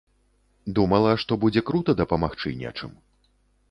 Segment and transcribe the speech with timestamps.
[0.79, 2.91] Думала, што будзе крута дапамагчы нечым.